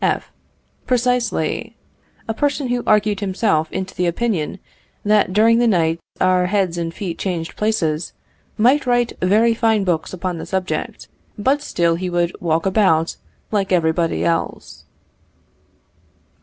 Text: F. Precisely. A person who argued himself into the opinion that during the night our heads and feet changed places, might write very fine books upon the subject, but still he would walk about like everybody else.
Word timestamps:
F. 0.03 0.31
Precisely. 0.87 1.75
A 2.27 2.33
person 2.33 2.69
who 2.69 2.81
argued 2.87 3.19
himself 3.19 3.71
into 3.71 3.93
the 3.93 4.07
opinion 4.07 4.57
that 5.05 5.31
during 5.31 5.59
the 5.59 5.67
night 5.67 5.99
our 6.19 6.47
heads 6.47 6.75
and 6.75 6.91
feet 6.91 7.19
changed 7.19 7.55
places, 7.55 8.11
might 8.57 8.87
write 8.87 9.13
very 9.21 9.53
fine 9.53 9.83
books 9.83 10.11
upon 10.11 10.39
the 10.39 10.45
subject, 10.47 11.07
but 11.37 11.61
still 11.61 11.93
he 11.97 12.09
would 12.09 12.35
walk 12.41 12.65
about 12.65 13.15
like 13.51 13.71
everybody 13.71 14.25
else. 14.25 14.85